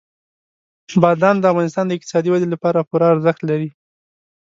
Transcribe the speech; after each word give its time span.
بادام 1.03 1.35
د 1.39 1.43
افغانستان 1.53 1.85
د 1.87 1.91
اقتصادي 1.97 2.29
ودې 2.31 2.47
لپاره 2.53 2.87
پوره 2.89 3.05
ارزښت 3.13 3.41
لري. 3.49 3.69